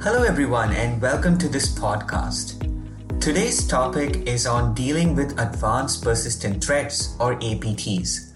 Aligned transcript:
Hello, 0.00 0.22
everyone, 0.22 0.72
and 0.74 1.02
welcome 1.02 1.36
to 1.38 1.48
this 1.48 1.76
podcast. 1.76 2.54
Today's 3.20 3.66
topic 3.66 4.28
is 4.28 4.46
on 4.46 4.72
dealing 4.72 5.16
with 5.16 5.36
advanced 5.40 6.04
persistent 6.04 6.62
threats 6.62 7.16
or 7.18 7.34
APTs. 7.40 8.30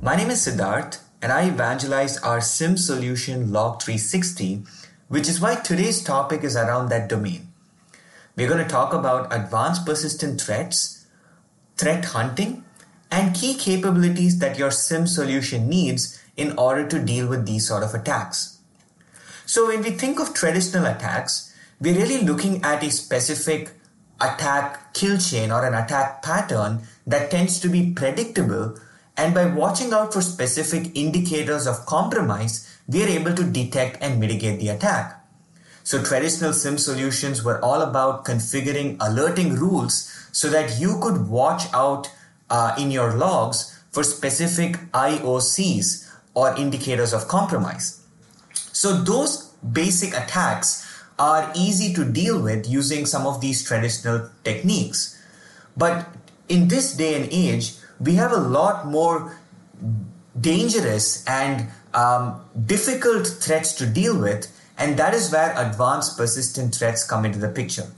My 0.00 0.16
name 0.16 0.30
is 0.30 0.46
Siddharth, 0.46 1.00
and 1.20 1.32
I 1.32 1.48
evangelize 1.48 2.16
our 2.20 2.40
SIEM 2.40 2.78
solution 2.78 3.52
Log 3.52 3.82
360, 3.82 4.62
which 5.08 5.28
is 5.28 5.38
why 5.38 5.56
today's 5.56 6.02
topic 6.02 6.42
is 6.42 6.56
around 6.56 6.88
that 6.88 7.10
domain. 7.10 7.52
We're 8.34 8.48
going 8.48 8.64
to 8.64 8.70
talk 8.70 8.94
about 8.94 9.30
advanced 9.30 9.84
persistent 9.84 10.40
threats, 10.40 11.04
threat 11.76 12.06
hunting, 12.06 12.64
and 13.10 13.36
key 13.36 13.54
capabilities 13.54 14.38
that 14.38 14.58
your 14.58 14.70
SIEM 14.70 15.06
solution 15.06 15.68
needs 15.68 16.18
in 16.38 16.58
order 16.58 16.88
to 16.88 17.04
deal 17.04 17.26
with 17.28 17.44
these 17.44 17.68
sort 17.68 17.82
of 17.82 17.92
attacks. 17.92 18.55
So 19.46 19.68
when 19.68 19.82
we 19.82 19.90
think 19.90 20.18
of 20.18 20.34
traditional 20.34 20.86
attacks, 20.86 21.54
we're 21.80 21.94
really 21.94 22.22
looking 22.22 22.62
at 22.64 22.82
a 22.82 22.90
specific 22.90 23.70
attack 24.20 24.92
kill 24.92 25.18
chain 25.18 25.52
or 25.52 25.64
an 25.64 25.74
attack 25.74 26.22
pattern 26.22 26.82
that 27.06 27.30
tends 27.30 27.60
to 27.60 27.68
be 27.68 27.92
predictable. 27.92 28.76
And 29.16 29.32
by 29.32 29.46
watching 29.46 29.92
out 29.92 30.12
for 30.12 30.20
specific 30.20 30.90
indicators 30.96 31.68
of 31.68 31.86
compromise, 31.86 32.76
we 32.88 33.04
are 33.04 33.08
able 33.08 33.34
to 33.34 33.44
detect 33.44 33.98
and 34.02 34.18
mitigate 34.18 34.58
the 34.58 34.68
attack. 34.68 35.22
So 35.84 36.02
traditional 36.02 36.52
SIEM 36.52 36.78
solutions 36.78 37.44
were 37.44 37.64
all 37.64 37.82
about 37.82 38.24
configuring 38.24 38.96
alerting 38.98 39.54
rules 39.54 40.12
so 40.32 40.50
that 40.50 40.80
you 40.80 40.98
could 41.00 41.28
watch 41.28 41.72
out 41.72 42.10
uh, 42.50 42.74
in 42.76 42.90
your 42.90 43.14
logs 43.14 43.80
for 43.92 44.02
specific 44.02 44.72
IOCs 44.90 46.12
or 46.34 46.56
indicators 46.56 47.12
of 47.12 47.28
compromise. 47.28 48.02
So 48.76 48.92
those 48.92 49.45
basic 49.72 50.14
attacks 50.14 50.84
are 51.18 51.50
easy 51.54 51.92
to 51.94 52.04
deal 52.04 52.40
with 52.40 52.68
using 52.68 53.06
some 53.06 53.26
of 53.26 53.40
these 53.40 53.64
traditional 53.64 54.30
techniques. 54.44 55.20
But 55.76 56.06
in 56.48 56.68
this 56.68 56.94
day 56.94 57.14
and 57.14 57.28
age, 57.32 57.74
we 57.98 58.14
have 58.14 58.32
a 58.32 58.36
lot 58.36 58.86
more 58.86 59.38
dangerous 60.38 61.24
and 61.26 61.68
um, 61.94 62.40
difficult 62.66 63.26
threats 63.26 63.72
to 63.74 63.86
deal 63.86 64.18
with, 64.20 64.52
and 64.76 64.98
that 64.98 65.14
is 65.14 65.32
where 65.32 65.54
advanced 65.56 66.18
persistent 66.18 66.74
threats 66.74 67.04
come 67.04 67.24
into 67.24 67.38
the 67.38 67.48
picture. 67.48 67.90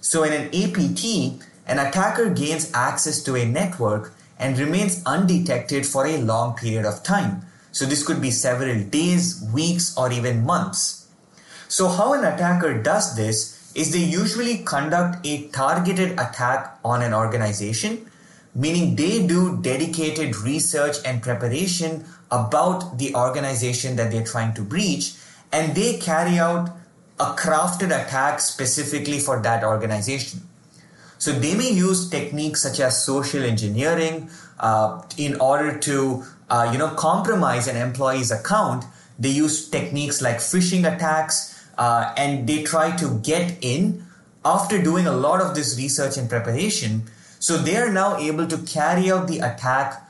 So, 0.00 0.22
in 0.22 0.32
an 0.32 0.46
APT, 0.48 1.44
an 1.66 1.78
attacker 1.78 2.30
gains 2.30 2.72
access 2.72 3.22
to 3.24 3.36
a 3.36 3.44
network 3.44 4.14
and 4.38 4.58
remains 4.58 5.02
undetected 5.04 5.84
for 5.84 6.06
a 6.06 6.18
long 6.18 6.56
period 6.56 6.86
of 6.86 7.02
time. 7.02 7.44
So 7.78 7.86
this 7.86 8.02
could 8.02 8.20
be 8.20 8.32
several 8.32 8.82
days, 8.82 9.40
weeks, 9.54 9.96
or 9.96 10.10
even 10.10 10.44
months. 10.44 11.06
So 11.68 11.86
how 11.86 12.12
an 12.12 12.24
attacker 12.24 12.82
does 12.82 13.14
this 13.14 13.72
is 13.72 13.92
they 13.92 14.02
usually 14.02 14.64
conduct 14.64 15.24
a 15.24 15.46
targeted 15.50 16.18
attack 16.18 16.76
on 16.84 17.02
an 17.02 17.14
organization, 17.14 18.10
meaning 18.52 18.96
they 18.96 19.24
do 19.24 19.62
dedicated 19.62 20.34
research 20.38 20.96
and 21.04 21.22
preparation 21.22 22.04
about 22.32 22.98
the 22.98 23.14
organization 23.14 23.94
that 23.94 24.10
they're 24.10 24.26
trying 24.26 24.54
to 24.54 24.62
breach, 24.62 25.14
and 25.52 25.76
they 25.76 25.98
carry 25.98 26.36
out 26.36 26.70
a 27.20 27.26
crafted 27.26 27.94
attack 27.94 28.40
specifically 28.40 29.20
for 29.20 29.40
that 29.42 29.62
organization. 29.62 30.40
So 31.18 31.30
they 31.30 31.54
may 31.54 31.70
use 31.70 32.10
techniques 32.10 32.60
such 32.62 32.80
as 32.80 33.04
social 33.04 33.44
engineering 33.44 34.30
uh, 34.58 35.02
in 35.16 35.40
order 35.40 35.78
to 35.78 36.24
uh, 36.50 36.68
you 36.72 36.78
know, 36.78 36.88
compromise 36.88 37.68
an 37.68 37.76
employee's 37.76 38.30
account, 38.30 38.84
they 39.18 39.28
use 39.28 39.68
techniques 39.68 40.22
like 40.22 40.36
phishing 40.36 40.92
attacks, 40.92 41.66
uh, 41.76 42.12
and 42.16 42.48
they 42.48 42.62
try 42.62 42.94
to 42.96 43.18
get 43.20 43.56
in 43.60 44.04
after 44.44 44.82
doing 44.82 45.06
a 45.06 45.12
lot 45.12 45.40
of 45.40 45.54
this 45.54 45.76
research 45.76 46.16
and 46.16 46.28
preparation. 46.28 47.02
So 47.38 47.56
they 47.56 47.76
are 47.76 47.92
now 47.92 48.16
able 48.16 48.46
to 48.46 48.58
carry 48.58 49.10
out 49.10 49.28
the 49.28 49.38
attack 49.40 50.02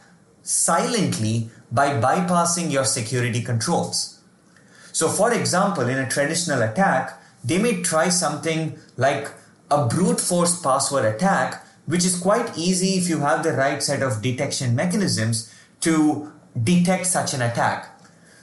silently 0.43 1.51
by 1.71 2.01
bypassing 2.01 2.71
your 2.71 2.85
security 2.85 3.43
controls. 3.43 4.21
So, 4.93 5.09
for 5.09 5.33
example, 5.33 5.89
in 5.89 5.99
a 5.99 6.09
traditional 6.09 6.63
attack, 6.63 7.21
they 7.45 7.59
may 7.59 7.83
try 7.83 8.09
something 8.09 8.79
like 8.97 9.31
a 9.71 9.87
brute 9.87 10.21
force 10.21 10.61
password 10.61 11.05
attack, 11.05 11.65
which 11.87 12.05
is 12.05 12.19
quite 12.19 12.57
easy 12.57 12.95
if 12.95 13.09
you 13.09 13.19
have 13.21 13.43
the 13.43 13.53
right 13.53 13.83
set 13.83 14.03
of 14.03 14.23
detection 14.23 14.75
mechanisms 14.75 15.53
to 15.81 16.33
detect 16.63 17.07
such 17.07 17.35
an 17.35 17.43
attack 17.43 17.99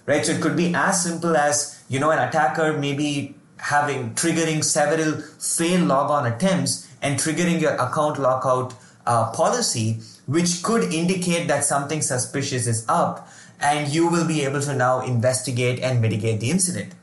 right? 0.06 0.26
So 0.26 0.34
it 0.34 0.42
could 0.42 0.56
be 0.56 0.74
as 0.74 1.04
simple 1.04 1.36
as 1.36 1.84
you 1.90 2.00
know 2.00 2.12
an 2.12 2.20
attacker 2.20 2.78
maybe 2.78 3.36
having 3.58 4.14
triggering 4.16 4.64
several 4.64 5.22
fail 5.22 5.86
logon 5.86 6.32
attempts 6.32 6.88
and 7.02 7.20
triggering 7.20 7.62
your 7.62 7.74
account 7.74 8.20
lockout 8.20 8.74
uh, 9.06 9.32
policy 9.32 10.00
which 10.26 10.64
could 10.64 10.84
indicate 10.94 11.48
that 11.48 11.64
something 11.64 12.02
suspicious 12.02 12.68
is 12.68 12.86
up 12.88 13.30
and 13.60 13.94
you 13.94 14.08
will 14.08 14.28
be 14.28 14.42
able 14.44 14.60
to 14.60 14.74
now 14.76 15.02
investigate 15.02 15.80
and 15.80 16.02
mitigate 16.02 16.40
the 16.40 16.50
incident. 16.50 16.94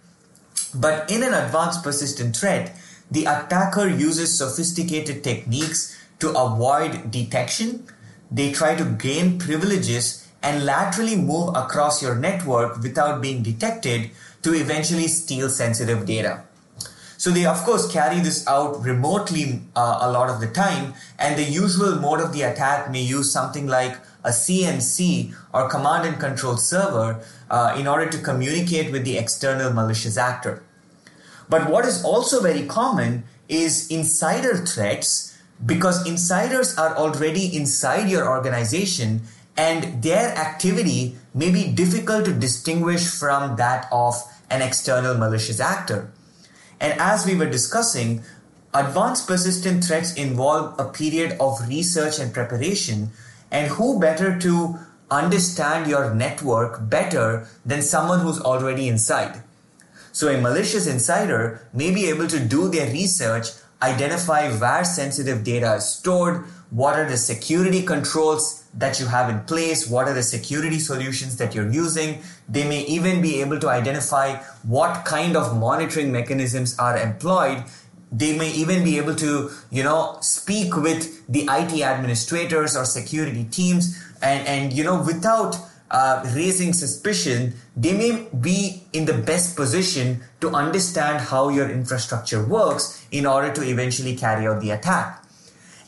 But 0.75 1.10
in 1.10 1.22
an 1.22 1.32
advanced 1.32 1.82
persistent 1.82 2.37
threat 2.37 2.76
the 3.10 3.25
attacker 3.25 3.88
uses 3.88 4.37
sophisticated 4.37 5.22
techniques 5.22 5.98
to 6.19 6.31
avoid 6.31 7.10
detection. 7.10 7.87
They 8.31 8.53
try 8.53 8.75
to 8.75 8.84
gain 8.84 9.38
privileges 9.38 10.22
and 10.42 10.64
laterally 10.64 11.16
move 11.16 11.54
across 11.54 12.03
your 12.03 12.14
network 12.14 12.82
without 12.82 13.22
being 13.22 13.42
detected 13.42 14.10
to 14.42 14.54
eventually 14.54 15.08
steal 15.08 15.48
sensitive 15.48 16.04
data. 16.04 16.42
So 17.16 17.30
they 17.30 17.47
of 17.47 17.58
course 17.62 17.91
carry 17.92 18.19
this 18.19 18.44
out 18.48 18.82
remotely 18.82 19.60
uh, 19.76 19.98
a 20.00 20.10
lot 20.10 20.28
of 20.28 20.41
the 20.41 20.48
time 20.48 20.94
and 21.20 21.38
the 21.38 21.44
usual 21.44 21.94
mode 21.94 22.20
of 22.20 22.32
the 22.32 22.42
attack 22.42 22.91
may 22.91 23.03
use 23.03 23.30
something 23.30 23.69
like 23.69 23.97
a 24.25 24.32
C&C 24.32 25.32
or 25.54 25.69
command 25.69 26.04
and 26.04 26.19
control 26.19 26.56
server 26.56 27.22
uh, 27.48 27.76
in 27.78 27.86
order 27.86 28.10
to 28.10 28.19
communicate 28.19 28.91
with 28.91 29.04
the 29.04 29.19
external 29.19 29.72
malicious 29.72 30.16
actor. 30.16 30.64
But 31.48 31.70
what 31.70 31.84
is 31.84 32.04
also 32.04 32.42
very 32.42 32.66
common 32.66 33.22
is 33.48 33.88
insider 33.88 34.56
threats 34.56 35.38
because 35.64 36.04
insiders 36.06 36.76
are 36.76 36.97
already 36.97 37.56
inside 37.56 38.09
your 38.09 38.28
organization 38.28 39.22
and 39.56 40.02
their 40.02 40.34
activity 40.36 41.16
may 41.34 41.50
be 41.50 41.72
difficult 41.72 42.24
to 42.24 42.32
distinguish 42.32 43.06
from 43.08 43.56
that 43.56 43.86
of 43.92 44.14
an 44.50 44.62
external 44.62 45.16
malicious 45.16 45.60
actor. 45.60 46.10
And 46.80 46.98
as 47.00 47.26
we 47.26 47.36
were 47.36 47.48
discussing, 47.48 48.22
advanced 48.74 49.26
persistent 49.26 49.84
threats 49.84 50.14
involve 50.14 50.78
a 50.78 50.91
period 50.91 51.36
of 51.38 51.68
research 51.68 52.18
and 52.18 52.32
preparation, 52.32 53.10
and 53.50 53.68
who 53.68 54.00
better 54.00 54.38
to 54.41 54.78
understand 55.10 55.88
your 55.88 56.14
network 56.14 56.88
better 56.88 57.46
than 57.64 57.82
someone 57.82 58.20
who's 58.20 58.41
already 58.41 58.88
inside? 58.88 59.42
So, 60.12 60.28
a 60.28 60.41
malicious 60.41 60.86
insider 60.86 61.66
may 61.72 61.91
be 61.91 62.08
able 62.08 62.26
to 62.28 62.41
do 62.41 62.68
their 62.68 62.91
research, 62.91 63.48
identify 63.80 64.50
where 64.50 64.84
sensitive 64.84 65.44
data 65.44 65.74
is 65.74 65.86
stored, 65.86 66.44
what 66.72 66.99
are 66.99 67.06
the 67.06 67.19
security 67.19 67.83
controls 67.83 68.65
that 68.72 68.99
you 68.99 69.05
have 69.05 69.28
in 69.28 69.41
place, 69.41 69.87
what 69.88 70.09
are 70.09 70.15
the 70.15 70.22
security 70.22 70.78
solutions 70.78 71.37
that 71.37 71.55
you're 71.55 71.71
using. 71.71 72.22
They 72.49 72.66
may 72.66 72.87
even 72.87 73.21
be 73.21 73.43
able 73.43 73.60
to 73.60 73.69
identify 73.69 74.37
what 74.62 75.05
kind 75.05 75.37
of 75.37 75.59
monitoring 75.59 76.10
mechanisms 76.10 76.78
are 76.78 76.97
employed. 76.97 77.65
They 78.10 78.38
may 78.38 78.50
even 78.53 78.84
be 78.84 78.97
able 78.97 79.15
to, 79.16 79.50
you 79.71 79.83
know, 79.83 80.16
speak 80.22 80.75
with 80.75 81.27
the 81.28 81.43
IT 81.43 81.83
administrators 81.83 82.75
or 82.75 82.87
security 82.87 83.44
teams 83.44 84.03
and, 84.22 84.49
and 84.49 84.72
you 84.72 84.83
know, 84.83 85.03
without 85.03 85.56
uh, 85.91 86.25
raising 86.34 86.72
suspicion, 86.72 87.53
they 87.77 87.93
may 87.93 88.27
be 88.41 88.83
in 88.94 89.04
the 89.04 89.12
best 89.12 89.56
position 89.56 90.22
to 90.41 90.48
understand 90.51 91.21
how 91.21 91.51
your 91.51 91.68
infrastructure 91.68 92.42
works 92.42 93.07
in 93.10 93.27
order 93.27 93.53
to 93.53 93.63
eventually 93.63 94.16
carry 94.16 94.47
out 94.47 94.63
the 94.63 94.71
attack. 94.71 95.22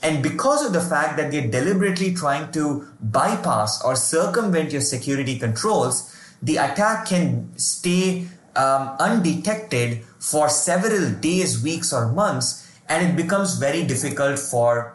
And 0.04 0.22
because 0.22 0.62
of 0.62 0.74
the 0.74 0.82
fact 0.82 1.16
that 1.16 1.32
they're 1.32 1.48
deliberately 1.48 2.12
trying 2.14 2.52
to 2.52 2.86
bypass 3.00 3.82
or 3.82 3.96
circumvent 3.96 4.70
your 4.70 4.82
security 4.82 5.38
controls, 5.38 6.14
the 6.42 6.58
attack 6.58 7.06
can 7.06 7.56
stay 7.56 8.26
um, 8.54 8.94
undetected 9.00 10.04
for 10.18 10.50
several 10.50 11.10
days, 11.10 11.62
weeks, 11.62 11.90
or 11.90 12.12
months, 12.12 12.70
and 12.86 13.08
it 13.08 13.16
becomes 13.16 13.56
very 13.56 13.82
difficult 13.82 14.38
for 14.38 14.94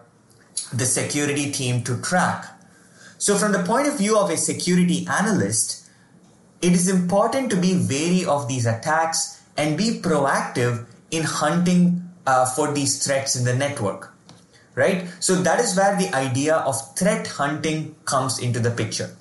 the 0.71 0.85
security 0.85 1.51
team 1.51 1.83
to 1.85 2.00
track. 2.03 2.45
So, 3.17 3.35
from 3.35 3.51
the 3.51 3.63
point 3.63 3.88
of 3.88 3.97
view 3.97 4.15
of 4.15 4.29
a 4.29 4.38
security 4.38 5.07
analyst, 5.09 5.89
it 6.61 6.73
is 6.73 6.88
important 6.88 7.50
to 7.50 7.56
be 7.56 7.83
wary 7.89 8.25
of 8.25 8.47
these 8.47 8.67
attacks 8.67 9.41
and 9.57 9.75
be 9.75 10.00
proactive 10.01 10.85
in 11.09 11.23
hunting 11.23 12.07
uh, 12.27 12.45
for 12.45 12.71
these 12.71 13.03
threats 13.03 13.35
in 13.35 13.44
the 13.44 13.56
network 13.56 14.13
right? 14.75 15.07
So 15.19 15.36
that 15.36 15.60
is 15.60 15.75
where 15.75 15.98
the 15.98 16.13
idea 16.16 16.56
of 16.56 16.75
threat 16.98 17.27
hunting 17.27 17.95
comes 18.06 18.39
into 18.39 18.60
the 18.60 18.71
picture. 18.71 19.16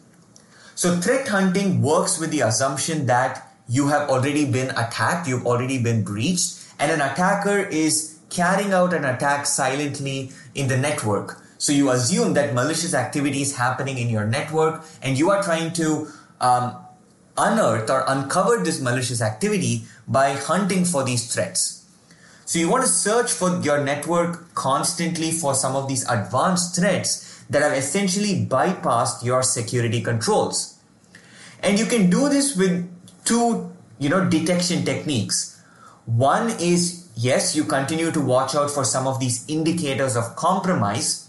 So 0.74 0.96
threat 0.96 1.28
hunting 1.28 1.82
works 1.82 2.18
with 2.18 2.30
the 2.30 2.40
assumption 2.40 3.06
that 3.06 3.52
you 3.68 3.88
have 3.88 4.08
already 4.08 4.50
been 4.50 4.70
attacked, 4.70 5.28
you've 5.28 5.46
already 5.46 5.82
been 5.82 6.04
breached, 6.04 6.64
and 6.78 6.90
an 6.90 7.00
attacker 7.00 7.58
is 7.58 8.18
carrying 8.30 8.72
out 8.72 8.94
an 8.94 9.04
attack 9.04 9.46
silently 9.46 10.30
in 10.54 10.68
the 10.68 10.76
network. 10.76 11.42
So 11.58 11.72
you 11.72 11.90
assume 11.90 12.34
that 12.34 12.54
malicious 12.54 12.94
activity 12.94 13.42
is 13.42 13.56
happening 13.56 13.98
in 13.98 14.08
your 14.08 14.24
network 14.24 14.84
and 15.02 15.18
you 15.18 15.30
are 15.30 15.42
trying 15.42 15.72
to 15.74 16.08
um, 16.40 16.76
unearth 17.36 17.90
or 17.90 18.04
uncover 18.06 18.62
this 18.62 18.80
malicious 18.80 19.20
activity 19.20 19.82
by 20.06 20.34
hunting 20.34 20.84
for 20.84 21.04
these 21.04 21.32
threats. 21.32 21.77
So 22.48 22.58
you 22.58 22.70
want 22.70 22.82
to 22.82 22.88
search 22.88 23.30
for 23.30 23.60
your 23.60 23.84
network 23.84 24.54
constantly 24.54 25.32
for 25.32 25.52
some 25.52 25.76
of 25.76 25.86
these 25.86 26.08
advanced 26.08 26.74
threats 26.76 27.44
that 27.50 27.60
have 27.60 27.74
essentially 27.74 28.46
bypassed 28.46 29.22
your 29.22 29.42
security 29.42 30.00
controls. 30.00 30.78
And 31.62 31.78
you 31.78 31.84
can 31.84 32.08
do 32.08 32.30
this 32.30 32.56
with 32.56 32.90
two, 33.26 33.70
you 33.98 34.08
know, 34.08 34.26
detection 34.30 34.86
techniques. 34.86 35.62
One 36.06 36.48
is 36.58 37.10
yes, 37.16 37.54
you 37.54 37.64
continue 37.64 38.10
to 38.12 38.20
watch 38.22 38.54
out 38.54 38.70
for 38.70 38.82
some 38.82 39.06
of 39.06 39.20
these 39.20 39.44
indicators 39.46 40.16
of 40.16 40.34
compromise 40.34 41.28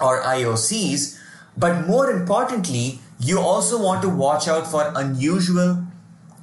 or 0.00 0.22
IOCs, 0.22 1.18
but 1.58 1.86
more 1.86 2.10
importantly, 2.10 3.00
you 3.20 3.38
also 3.38 3.82
want 3.82 4.00
to 4.00 4.08
watch 4.08 4.48
out 4.48 4.66
for 4.66 4.94
unusual 4.96 5.84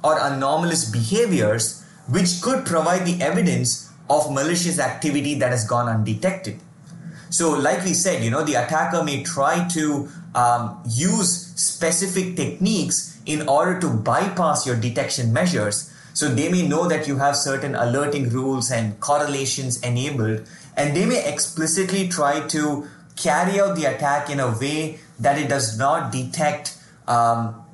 or 0.04 0.16
anomalous 0.20 0.88
behaviors 0.88 1.82
which 2.08 2.40
could 2.40 2.64
provide 2.64 3.04
the 3.04 3.20
evidence 3.20 3.85
of 4.08 4.32
malicious 4.32 4.78
activity 4.78 5.34
that 5.34 5.50
has 5.50 5.66
gone 5.66 5.88
undetected. 5.88 6.60
So, 7.30 7.50
like 7.50 7.84
we 7.84 7.92
said, 7.92 8.22
you 8.22 8.30
know, 8.30 8.44
the 8.44 8.54
attacker 8.54 9.02
may 9.02 9.22
try 9.22 9.66
to 9.68 10.08
um, 10.34 10.80
use 10.88 11.52
specific 11.56 12.36
techniques 12.36 13.18
in 13.26 13.48
order 13.48 13.80
to 13.80 13.90
bypass 13.90 14.66
your 14.66 14.76
detection 14.76 15.32
measures. 15.32 15.92
So, 16.14 16.28
they 16.28 16.50
may 16.50 16.66
know 16.66 16.88
that 16.88 17.08
you 17.08 17.16
have 17.16 17.36
certain 17.36 17.74
alerting 17.74 18.30
rules 18.30 18.70
and 18.70 18.98
correlations 19.00 19.80
enabled, 19.82 20.46
and 20.76 20.96
they 20.96 21.04
may 21.04 21.26
explicitly 21.26 22.08
try 22.08 22.46
to 22.48 22.88
carry 23.16 23.60
out 23.60 23.76
the 23.76 23.86
attack 23.86 24.30
in 24.30 24.40
a 24.40 24.56
way 24.58 25.00
that 25.18 25.38
it 25.38 25.48
does 25.48 25.78
not 25.78 26.12
detect, 26.12 26.78
um, 27.08 27.64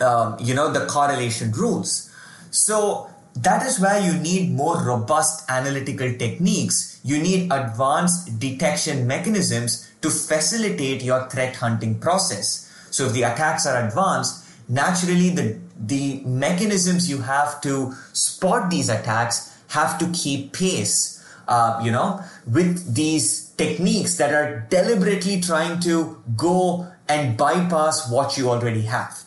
um, 0.00 0.36
you 0.38 0.54
know, 0.54 0.70
the 0.70 0.86
correlation 0.86 1.50
rules. 1.50 2.10
So, 2.50 3.10
that 3.36 3.66
is 3.66 3.78
where 3.78 4.00
you 4.00 4.18
need 4.18 4.50
more 4.50 4.82
robust 4.82 5.48
analytical 5.50 6.12
techniques. 6.14 7.00
You 7.04 7.18
need 7.18 7.52
advanced 7.52 8.38
detection 8.38 9.06
mechanisms 9.06 9.90
to 10.00 10.10
facilitate 10.10 11.02
your 11.02 11.28
threat 11.28 11.56
hunting 11.56 11.98
process. 11.98 12.72
So 12.90 13.06
if 13.06 13.12
the 13.12 13.24
attacks 13.24 13.66
are 13.66 13.86
advanced, 13.86 14.44
naturally 14.68 15.30
the, 15.30 15.58
the 15.78 16.22
mechanisms 16.24 17.10
you 17.10 17.18
have 17.18 17.60
to 17.60 17.92
spot 18.12 18.70
these 18.70 18.88
attacks 18.88 19.56
have 19.68 19.98
to 19.98 20.06
keep 20.12 20.52
pace, 20.52 21.22
uh, 21.46 21.80
you 21.84 21.90
know, 21.90 22.22
with 22.46 22.94
these 22.94 23.50
techniques 23.50 24.16
that 24.16 24.32
are 24.32 24.66
deliberately 24.70 25.40
trying 25.40 25.80
to 25.80 26.22
go 26.36 26.90
and 27.08 27.36
bypass 27.36 28.10
what 28.10 28.36
you 28.36 28.48
already 28.48 28.82
have. 28.82 29.22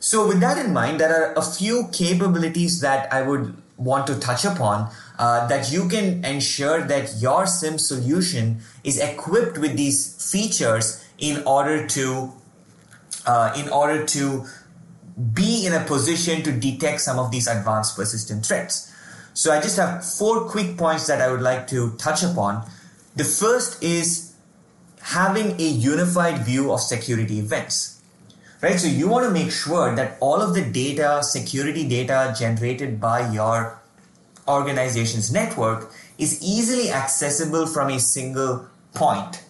So 0.00 0.26
with 0.28 0.40
that 0.40 0.64
in 0.64 0.72
mind, 0.72 1.00
there 1.00 1.14
are 1.14 1.34
a 1.34 1.42
few 1.42 1.88
capabilities 1.92 2.80
that 2.80 3.12
I 3.12 3.22
would 3.22 3.56
want 3.76 4.06
to 4.06 4.18
touch 4.18 4.44
upon 4.44 4.90
uh, 5.18 5.46
that 5.48 5.70
you 5.70 5.88
can 5.88 6.24
ensure 6.24 6.82
that 6.82 7.16
your 7.18 7.46
SIEM 7.46 7.78
solution 7.78 8.60
is 8.84 8.98
equipped 8.98 9.58
with 9.58 9.76
these 9.76 10.30
features 10.30 11.04
in 11.18 11.42
order 11.46 11.86
to 11.86 12.32
uh, 13.26 13.52
in 13.56 13.68
order 13.68 14.04
to 14.06 14.46
be 15.32 15.66
in 15.66 15.72
a 15.72 15.80
position 15.80 16.42
to 16.42 16.52
detect 16.52 17.00
some 17.00 17.18
of 17.18 17.30
these 17.30 17.46
advanced 17.46 17.96
persistent 17.96 18.46
threats. 18.46 18.92
So 19.34 19.52
I 19.52 19.60
just 19.60 19.76
have 19.76 20.04
four 20.04 20.48
quick 20.48 20.76
points 20.76 21.06
that 21.08 21.20
I 21.20 21.30
would 21.30 21.40
like 21.42 21.66
to 21.68 21.92
touch 21.96 22.22
upon. 22.22 22.64
The 23.16 23.24
first 23.24 23.82
is 23.82 24.34
having 25.00 25.60
a 25.60 25.64
unified 25.64 26.44
view 26.44 26.72
of 26.72 26.80
security 26.80 27.38
events 27.38 27.95
right? 28.66 28.80
So 28.80 28.88
you 28.88 29.08
want 29.08 29.24
to 29.26 29.30
make 29.30 29.52
sure 29.52 29.94
that 29.94 30.18
all 30.20 30.42
of 30.42 30.54
the 30.54 30.62
data, 30.62 31.22
security 31.22 31.88
data 31.88 32.34
generated 32.36 33.00
by 33.00 33.30
your 33.32 33.80
organization's 34.48 35.32
network 35.32 35.92
is 36.18 36.42
easily 36.42 36.90
accessible 36.90 37.66
from 37.68 37.90
a 37.90 38.00
single 38.00 38.66
point, 38.92 39.44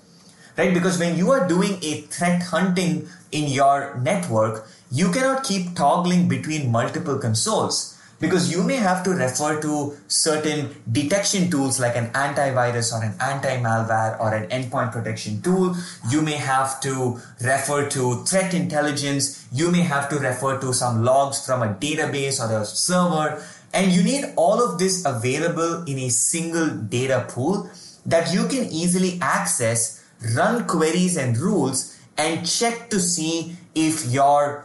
right? 0.58 0.74
Because 0.74 0.98
when 0.98 1.16
you 1.16 1.30
are 1.30 1.48
doing 1.48 1.78
a 1.82 2.02
threat 2.02 2.42
hunting 2.42 3.08
in 3.32 3.48
your 3.48 3.98
network, 4.02 4.68
you 4.90 5.10
cannot 5.10 5.44
keep 5.44 5.74
toggling 5.74 6.28
between 6.28 6.70
multiple 6.70 7.18
consoles 7.18 7.95
because 8.18 8.50
you 8.50 8.62
may 8.62 8.76
have 8.76 9.04
to 9.04 9.10
refer 9.10 9.60
to 9.60 9.96
certain 10.08 10.74
detection 10.90 11.50
tools 11.50 11.78
like 11.78 11.96
an 11.96 12.06
antivirus 12.12 12.92
or 12.92 13.02
an 13.04 13.14
anti-malware 13.20 14.18
or 14.20 14.34
an 14.34 14.48
endpoint 14.48 14.92
protection 14.92 15.42
tool. 15.42 15.76
You 16.10 16.22
may 16.22 16.36
have 16.36 16.80
to 16.80 17.20
refer 17.42 17.88
to 17.90 18.24
threat 18.24 18.54
intelligence. 18.54 19.46
You 19.52 19.70
may 19.70 19.82
have 19.82 20.08
to 20.10 20.18
refer 20.18 20.58
to 20.60 20.72
some 20.72 21.04
logs 21.04 21.44
from 21.44 21.62
a 21.62 21.74
database 21.74 22.40
or 22.40 22.60
a 22.60 22.64
server. 22.64 23.42
And 23.74 23.92
you 23.92 24.02
need 24.02 24.32
all 24.36 24.62
of 24.62 24.78
this 24.78 25.04
available 25.04 25.84
in 25.84 25.98
a 25.98 26.08
single 26.08 26.70
data 26.70 27.26
pool 27.28 27.70
that 28.06 28.32
you 28.32 28.46
can 28.46 28.64
easily 28.70 29.18
access, 29.20 30.02
run 30.34 30.66
queries 30.66 31.16
and 31.16 31.36
rules, 31.36 31.98
and 32.16 32.48
check 32.48 32.88
to 32.90 33.00
see 33.00 33.56
if 33.74 34.06
your 34.10 34.64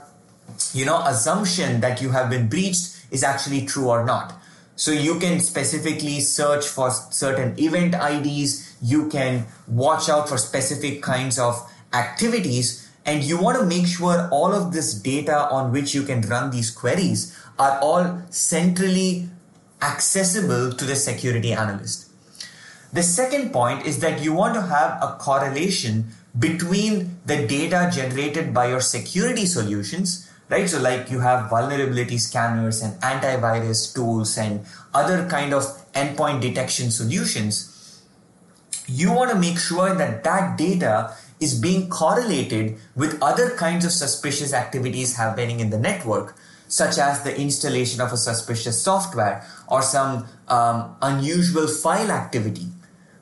you 0.73 0.85
know 0.85 1.01
assumption 1.05 1.81
that 1.81 2.01
you 2.01 2.09
have 2.09 2.29
been 2.29 2.47
breached 2.47 3.00
is 3.11 3.23
actually 3.23 3.65
true 3.65 3.89
or 3.89 4.03
not. 4.03 4.33
So 4.75 4.91
you 4.91 5.19
can 5.19 5.39
specifically 5.39 6.21
search 6.21 6.65
for 6.65 6.89
certain 6.89 7.59
event 7.59 7.93
IDs. 7.93 8.75
You 8.81 9.09
can 9.09 9.45
watch 9.67 10.09
out 10.09 10.27
for 10.27 10.37
specific 10.37 11.03
kinds 11.03 11.37
of 11.37 11.69
activities 11.93 12.89
and 13.05 13.23
you 13.23 13.39
want 13.39 13.59
to 13.59 13.65
make 13.65 13.87
sure 13.87 14.27
all 14.31 14.53
of 14.53 14.73
this 14.73 14.93
data 14.93 15.49
on 15.49 15.71
which 15.71 15.93
you 15.93 16.03
can 16.03 16.21
run 16.21 16.51
these 16.51 16.71
queries 16.71 17.37
are 17.59 17.79
all 17.79 18.21
centrally 18.29 19.29
accessible 19.81 20.71
to 20.71 20.85
the 20.85 20.95
security 20.95 21.51
analyst. 21.51 22.09
The 22.93 23.03
second 23.03 23.51
point 23.51 23.85
is 23.85 23.99
that 23.99 24.21
you 24.21 24.33
want 24.33 24.53
to 24.55 24.61
have 24.61 25.01
a 25.01 25.17
correlation 25.19 26.07
between 26.37 27.17
the 27.25 27.47
data 27.47 27.89
generated 27.93 28.53
by 28.53 28.67
your 28.67 28.81
security 28.81 29.45
solutions 29.45 30.30
right? 30.51 30.69
So 30.69 30.79
like 30.81 31.09
you 31.09 31.19
have 31.21 31.49
vulnerability 31.49 32.17
scanners 32.17 32.83
and 32.83 32.93
antivirus 33.01 33.95
tools 33.95 34.37
and 34.37 34.65
other 34.93 35.27
kind 35.27 35.53
of 35.53 35.63
endpoint 35.93 36.41
detection 36.41 36.91
solutions. 36.91 38.03
You 38.87 39.13
want 39.13 39.31
to 39.31 39.39
make 39.39 39.57
sure 39.57 39.95
that 39.95 40.23
that 40.25 40.57
data 40.57 41.15
is 41.39 41.59
being 41.59 41.89
correlated 41.89 42.77
with 42.95 43.17
other 43.23 43.55
kinds 43.55 43.85
of 43.85 43.91
suspicious 43.91 44.53
activities 44.53 45.15
happening 45.15 45.61
in 45.61 45.69
the 45.69 45.79
network, 45.79 46.35
such 46.67 46.97
as 46.97 47.23
the 47.23 47.35
installation 47.39 48.01
of 48.01 48.11
a 48.11 48.17
suspicious 48.17 48.81
software 48.81 49.47
or 49.69 49.81
some 49.81 50.27
um, 50.49 50.95
unusual 51.01 51.67
file 51.67 52.11
activity 52.11 52.67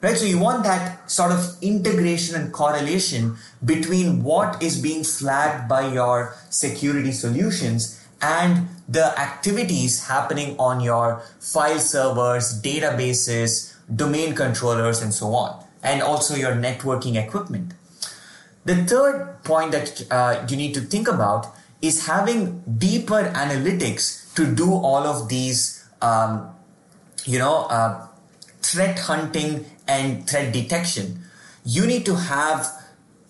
right? 0.02 0.18
So 0.18 0.26
you 0.26 0.40
want 0.40 0.64
that 0.64 1.10
sort 1.10 1.32
of 1.32 1.56
integration 1.62 2.36
and 2.36 2.52
correlation 2.54 3.36
between 3.64 4.24
what 4.24 4.62
is 4.62 4.82
being 4.82 5.04
flagged 5.04 5.68
by 5.68 5.92
your 5.92 6.36
security 6.50 7.12
solutions 7.12 8.00
and 8.22 8.68
the 8.88 9.18
activities 9.20 10.08
happening 10.08 10.56
on 10.58 10.82
your 10.82 11.22
file 11.40 11.80
servers, 11.80 12.62
databases, 12.62 13.76
domain 13.94 14.36
controllers, 14.36 15.02
and 15.02 15.14
so 15.14 15.34
on, 15.34 15.64
and 15.84 16.02
also 16.02 16.36
your 16.36 16.52
networking 16.52 17.16
equipment. 17.16 17.74
The 18.66 18.76
third 18.84 19.44
point 19.44 19.72
that 19.72 20.06
uh, 20.12 20.46
you 20.50 20.58
need 20.58 20.74
to 20.74 20.82
think 20.82 21.08
about 21.08 21.48
is 21.82 22.08
having 22.08 22.62
deeper 22.78 23.24
analytics 23.34 24.34
to 24.36 24.54
do 24.54 24.74
all 24.74 25.08
of 25.08 25.30
these, 25.30 25.88
um, 26.02 26.50
you 27.26 27.40
know, 27.40 27.64
uh, 27.70 28.06
threat 28.62 29.00
hunting 29.00 29.66
and 29.90 30.30
threat 30.30 30.54
detection, 30.54 31.26
you 31.66 31.86
need 31.86 32.06
to 32.06 32.16
have 32.16 32.70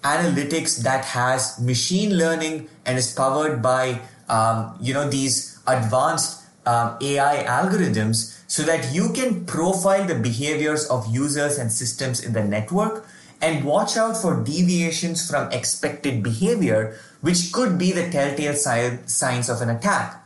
analytics 0.03 0.83
that 0.83 1.05
has 1.05 1.59
machine 1.59 2.17
learning 2.17 2.67
and 2.85 2.97
is 2.97 3.13
powered 3.13 3.61
by 3.61 3.99
um, 4.27 4.75
you 4.79 4.93
know 4.93 5.09
these 5.09 5.59
advanced 5.67 6.43
um, 6.65 6.97
AI 7.01 7.43
algorithms 7.47 8.35
so 8.47 8.63
that 8.63 8.93
you 8.93 9.11
can 9.13 9.45
profile 9.45 10.05
the 10.05 10.15
behaviors 10.15 10.85
of 10.87 11.07
users 11.07 11.57
and 11.57 11.71
systems 11.71 12.23
in 12.23 12.33
the 12.33 12.43
network 12.43 13.07
and 13.41 13.63
watch 13.63 13.95
out 13.95 14.17
for 14.17 14.43
deviations 14.43 15.29
from 15.29 15.51
expected 15.51 16.21
behavior, 16.21 16.99
which 17.21 17.53
could 17.53 17.77
be 17.77 17.91
the 17.91 18.09
telltale 18.11 18.53
signs 18.53 19.49
of 19.49 19.61
an 19.61 19.69
attack. 19.69 20.19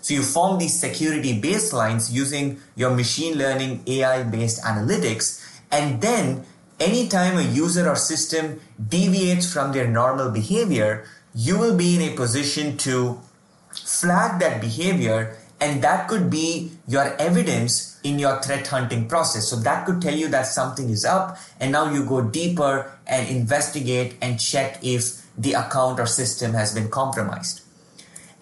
So 0.00 0.14
you 0.14 0.22
form 0.22 0.58
these 0.58 0.78
security 0.78 1.40
baselines 1.40 2.12
using 2.12 2.60
your 2.76 2.90
machine 2.90 3.36
learning 3.38 3.84
AI 3.86 4.22
based 4.22 4.62
analytics 4.62 5.40
and 5.70 6.00
then 6.00 6.44
anytime 6.80 7.38
a 7.38 7.42
user 7.42 7.88
or 7.88 7.96
system 7.96 8.60
deviates 8.88 9.52
from 9.52 9.72
their 9.72 9.86
normal 9.86 10.30
behavior, 10.30 11.06
you 11.34 11.58
will 11.58 11.76
be 11.76 11.96
in 11.96 12.12
a 12.12 12.16
position 12.16 12.76
to 12.78 13.20
flag 13.72 14.40
that 14.40 14.60
behavior 14.60 15.36
And 15.64 15.82
that 15.82 16.08
could 16.08 16.28
be 16.28 16.72
your 16.86 17.16
evidence 17.16 17.98
in 18.02 18.18
your 18.18 18.40
threat 18.42 18.66
hunting 18.66 19.08
process. 19.08 19.48
So 19.48 19.56
that 19.56 19.86
could 19.86 20.02
tell 20.02 20.14
you 20.14 20.28
that 20.28 20.46
something 20.46 20.90
is 20.90 21.04
up 21.04 21.38
and 21.60 21.72
now 21.72 21.90
you 21.90 22.04
go 22.04 22.20
deeper 22.20 22.92
and 23.06 23.28
investigate 23.28 24.16
and 24.20 24.38
check 24.38 24.78
if 24.82 25.22
the 25.38 25.54
account 25.54 26.00
or 26.00 26.06
system 26.06 26.52
has 26.52 26.74
been 26.74 26.90
compromised. 26.90 27.62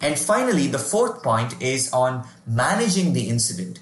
And 0.01 0.19
finally, 0.19 0.67
the 0.67 0.79
fourth 0.79 1.23
point 1.23 1.61
is 1.61 1.93
on 1.93 2.27
managing 2.45 3.13
the 3.13 3.29
incident. 3.29 3.79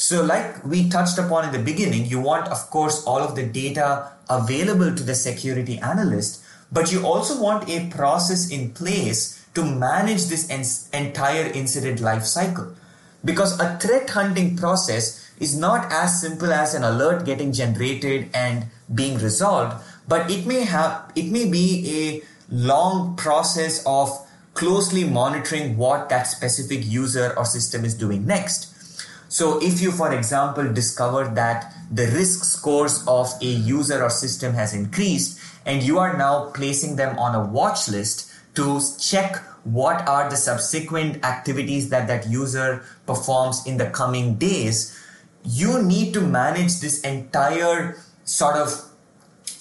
So, 0.00 0.24
like 0.24 0.64
we 0.64 0.88
touched 0.88 1.18
upon 1.18 1.44
in 1.44 1.52
the 1.52 1.58
beginning, 1.58 2.06
you 2.06 2.20
want, 2.20 2.48
of 2.48 2.70
course, 2.70 3.04
all 3.04 3.18
of 3.18 3.36
the 3.36 3.44
data 3.44 4.10
available 4.30 4.96
to 4.96 5.02
the 5.02 5.14
security 5.14 5.76
analyst, 5.76 6.42
but 6.72 6.90
you 6.90 7.04
also 7.04 7.38
want 7.38 7.68
a 7.68 7.86
process 7.90 8.50
in 8.50 8.70
place 8.70 9.44
to 9.52 9.62
manage 9.62 10.28
this 10.28 10.48
en- 10.48 11.04
entire 11.04 11.52
incident 11.52 12.00
life 12.00 12.24
cycle. 12.24 12.74
Because 13.26 13.60
a 13.60 13.76
threat 13.76 14.08
hunting 14.08 14.56
process 14.56 15.30
is 15.38 15.54
not 15.54 15.92
as 15.92 16.18
simple 16.18 16.50
as 16.50 16.72
an 16.72 16.82
alert 16.82 17.26
getting 17.26 17.52
generated 17.52 18.30
and 18.32 18.68
being 18.94 19.18
resolved, 19.18 19.84
but 20.08 20.30
it 20.30 20.46
may 20.46 20.64
have, 20.64 21.12
it 21.14 21.26
may 21.26 21.44
be 21.44 21.84
a 22.08 22.22
long 22.50 23.16
process 23.16 23.84
of 23.84 24.08
closely 24.54 25.04
monitoring 25.04 25.76
what 25.76 26.08
that 26.08 26.22
specific 26.26 26.86
user 26.86 27.34
or 27.36 27.44
system 27.44 27.84
is 27.84 27.92
doing 27.94 28.24
next. 28.24 28.79
So 29.30 29.62
if 29.62 29.80
you, 29.80 29.92
for 29.92 30.12
example, 30.12 30.72
discover 30.72 31.28
that 31.36 31.72
the 31.88 32.06
risk 32.06 32.42
scores 32.42 33.04
of 33.06 33.32
a 33.40 33.46
user 33.46 34.02
or 34.02 34.10
system 34.10 34.54
has 34.54 34.74
increased 34.74 35.38
and 35.64 35.84
you 35.84 36.00
are 36.00 36.16
now 36.16 36.50
placing 36.50 36.96
them 36.96 37.16
on 37.16 37.36
a 37.36 37.46
watch 37.46 37.88
list 37.88 38.28
to 38.56 38.80
check 38.98 39.36
what 39.62 40.06
are 40.08 40.28
the 40.28 40.36
subsequent 40.36 41.24
activities 41.24 41.90
that 41.90 42.08
that 42.08 42.28
user 42.28 42.82
performs 43.06 43.64
in 43.66 43.76
the 43.76 43.88
coming 43.90 44.34
days, 44.34 44.98
you 45.44 45.80
need 45.80 46.12
to 46.14 46.20
manage 46.20 46.80
this 46.80 47.00
entire 47.02 48.02
sort 48.24 48.56
of 48.56 48.82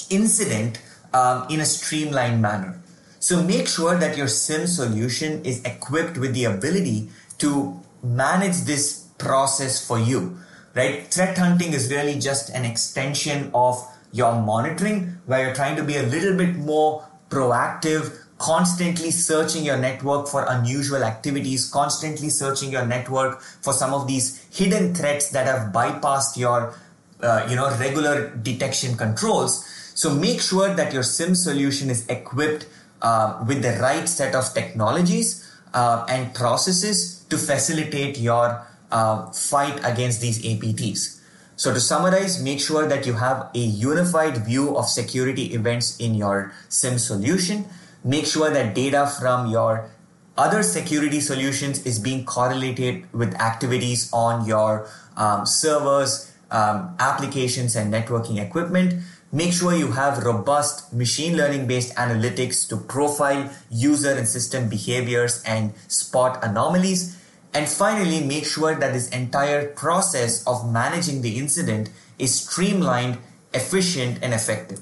incident 0.10 0.82
um, 1.14 1.46
in 1.48 1.60
a 1.60 1.66
streamlined 1.66 2.42
manner. 2.42 2.82
So 3.20 3.44
make 3.44 3.68
sure 3.68 3.96
that 3.98 4.18
your 4.18 4.28
SIEM 4.28 4.66
solution 4.66 5.46
is 5.46 5.64
equipped 5.64 6.18
with 6.18 6.34
the 6.34 6.46
ability 6.46 7.10
to 7.38 7.80
manage 8.02 8.62
this 8.62 9.09
process 9.20 9.86
for 9.86 10.00
you, 10.00 10.40
right? 10.76 11.06
Threat 11.14 11.38
hunting 11.38 11.74
is 11.74 11.92
really 11.92 12.20
just 12.20 12.50
an 12.50 12.66
extension 12.66 13.52
of 13.54 13.86
your 14.12 14.34
monitoring 14.42 15.18
where 15.28 15.46
you're 15.46 15.56
trying 15.56 15.76
to 15.76 15.84
be 15.84 15.98
a 15.98 16.04
little 16.04 16.36
bit 16.36 16.56
more 16.56 17.08
proactive, 17.30 18.18
constantly 18.40 19.12
searching 19.12 19.64
your 19.64 19.78
network 19.78 20.28
for 20.28 20.46
unusual 20.48 21.04
activities, 21.04 21.70
constantly 21.70 22.30
searching 22.30 22.72
your 22.72 22.86
network 22.86 23.42
for 23.42 23.74
some 23.74 23.94
of 23.94 24.08
these 24.08 24.44
hidden 24.52 24.96
threats 24.96 25.30
that 25.30 25.46
have 25.46 25.72
bypassed 25.72 26.38
your 26.38 26.74
uh, 27.22 27.46
you 27.50 27.56
know 27.56 27.70
regular 27.78 28.36
detection 28.38 28.98
controls. 28.98 29.66
So 29.94 30.14
make 30.14 30.40
sure 30.40 30.74
that 30.74 30.94
your 30.94 31.04
SIEM 31.04 31.36
solution 31.36 31.90
is 31.90 32.08
equipped 32.08 32.66
uh, 33.02 33.44
with 33.46 33.62
the 33.62 33.78
right 33.82 34.08
set 34.08 34.34
of 34.34 34.54
technologies 34.54 35.46
uh, 35.74 36.06
and 36.08 36.34
processes 36.34 37.26
to 37.30 37.38
facilitate 37.38 38.18
your 38.18 38.66
uh, 38.92 39.32
fight 39.32 39.80
against 39.84 40.22
these 40.22 40.42
APTs. 40.44 41.20
So 41.56 41.74
to 41.74 41.80
summarize, 41.80 42.42
make 42.42 42.62
sure 42.62 42.88
that 42.88 43.06
you 43.06 43.14
have 43.14 43.50
a 43.54 43.60
unified 43.60 44.46
view 44.46 44.78
of 44.78 44.88
security 44.88 45.54
events 45.54 45.98
in 46.00 46.16
your 46.16 46.54
SIEM 46.70 46.98
solution. 46.98 47.66
Make 48.02 48.26
sure 48.26 48.50
that 48.50 48.74
data 48.74 49.12
from 49.20 49.52
your 49.52 49.92
other 50.38 50.64
security 50.64 51.20
solutions 51.20 51.86
is 51.86 52.00
being 52.00 52.24
correlated 52.24 53.12
with 53.12 53.36
activities 53.42 54.10
on 54.14 54.48
your 54.48 54.88
um, 55.18 55.46
servers, 55.46 56.32
um, 56.50 56.96
applications, 56.98 57.76
and 57.76 57.94
networking 57.94 58.42
equipment. 58.42 59.04
Make 59.34 59.52
sure 59.52 59.76
you 59.76 59.92
have 59.92 60.24
robust 60.24 60.94
machine 60.94 61.36
learning 61.36 61.68
based 61.68 61.94
analytics 61.96 62.68
to 62.70 62.78
profile 62.78 63.52
user 63.70 64.14
and 64.14 64.26
system 64.26 64.70
behaviors 64.70 65.44
and 65.44 65.74
spot 65.90 66.40
anomalies. 66.42 67.19
And 67.54 67.68
finally, 67.68 68.24
make 68.24 68.46
sure 68.46 68.76
that 68.76 68.94
this 68.94 69.10
entire 69.10 69.68
process 69.68 70.46
of 70.46 70.72
managing 70.72 71.22
the 71.22 71.38
incident 71.38 71.90
is 72.20 72.42
streamlined, 72.42 73.18
efficient, 73.54 74.20
and 74.22 74.34
effective. 74.34 74.82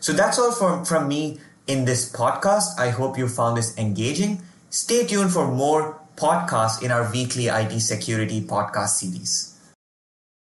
So 0.00 0.12
that's 0.12 0.38
all 0.38 0.52
from, 0.52 0.84
from 0.84 1.08
me 1.08 1.38
in 1.66 1.84
this 1.84 2.10
podcast. 2.12 2.78
I 2.78 2.90
hope 2.90 3.16
you 3.16 3.28
found 3.28 3.56
this 3.56 3.76
engaging. 3.78 4.42
Stay 4.70 5.06
tuned 5.06 5.32
for 5.32 5.46
more 5.46 6.00
podcasts 6.16 6.82
in 6.82 6.90
our 6.90 7.10
weekly 7.10 7.46
IT 7.46 7.80
security 7.80 8.40
podcast 8.40 8.88
series. 9.00 9.53